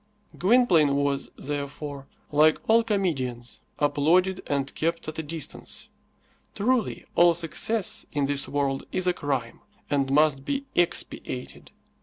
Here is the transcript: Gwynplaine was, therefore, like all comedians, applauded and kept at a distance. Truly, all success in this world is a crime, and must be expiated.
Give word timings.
Gwynplaine 0.35 0.95
was, 0.95 1.29
therefore, 1.35 2.07
like 2.31 2.57
all 2.67 2.83
comedians, 2.83 3.59
applauded 3.77 4.41
and 4.47 4.73
kept 4.73 5.07
at 5.07 5.19
a 5.19 5.21
distance. 5.21 5.89
Truly, 6.55 7.05
all 7.13 7.35
success 7.35 8.03
in 8.11 8.25
this 8.25 8.49
world 8.49 8.83
is 8.91 9.05
a 9.05 9.13
crime, 9.13 9.59
and 9.91 10.09
must 10.11 10.43
be 10.43 10.65
expiated. 10.73 11.69